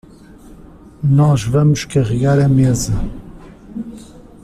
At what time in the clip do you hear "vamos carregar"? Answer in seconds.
1.43-2.39